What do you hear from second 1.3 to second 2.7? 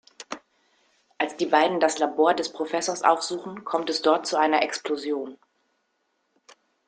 die beiden das Labor des